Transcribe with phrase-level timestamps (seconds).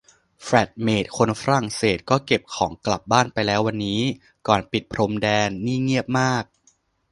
[0.43, 4.01] แฟลตเมตคนฝรั่งเศสก็เก็บของกลับบ้านไปแล้ววันนี้
[4.47, 6.43] ก่อนปิดพรมแดน นี่เงียบมาก